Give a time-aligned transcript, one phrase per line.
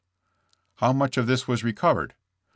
[0.79, 2.15] ''How much of this was recovered?"